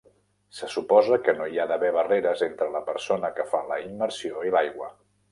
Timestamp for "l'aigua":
4.57-4.89